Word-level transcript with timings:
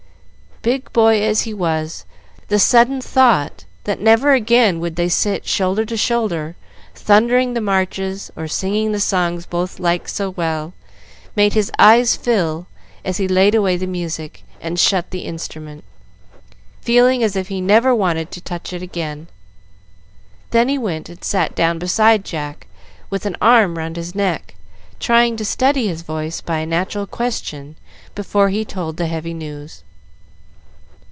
Big 0.63 0.93
boy 0.93 1.19
as 1.19 1.41
he 1.41 1.55
was, 1.55 2.05
the 2.47 2.59
sudden 2.59 3.01
thought 3.01 3.65
that 3.85 3.99
never 3.99 4.33
again 4.33 4.79
would 4.79 4.95
they 4.95 5.09
sit 5.09 5.47
shoulder 5.47 5.83
to 5.83 5.97
shoulder, 5.97 6.55
thundering 6.93 7.55
the 7.55 7.59
marches 7.59 8.29
or 8.35 8.47
singing 8.47 8.91
the 8.91 8.99
songs 8.99 9.47
both 9.47 9.79
liked 9.79 10.07
so 10.07 10.29
well, 10.29 10.71
made 11.35 11.53
his 11.53 11.71
eyes 11.79 12.15
fill 12.15 12.67
as 13.03 13.17
he 13.17 13.27
laid 13.27 13.55
away 13.55 13.75
the 13.75 13.87
music, 13.87 14.43
and 14.61 14.79
shut 14.79 15.09
the 15.09 15.21
instrument, 15.25 15.83
feeling 16.81 17.23
as 17.23 17.35
if 17.35 17.47
he 17.47 17.59
never 17.59 17.95
wanted 17.95 18.29
to 18.29 18.39
touch 18.39 18.71
it 18.71 18.83
again. 18.83 19.25
Then 20.51 20.69
he 20.69 20.77
went 20.77 21.09
and 21.09 21.23
sat 21.23 21.55
down 21.55 21.79
beside 21.79 22.23
Jack 22.23 22.67
with 23.09 23.25
an 23.25 23.35
arm 23.41 23.79
round 23.79 23.95
his 23.95 24.13
neck, 24.13 24.53
trying 24.99 25.37
to 25.37 25.43
steady 25.43 25.87
his 25.87 26.03
voice 26.03 26.39
by 26.39 26.59
a 26.59 26.67
natural 26.67 27.07
question 27.07 27.77
before 28.13 28.49
he 28.49 28.63
told 28.63 28.97
the 28.97 29.07
heavy 29.07 29.33
news. 29.33 29.81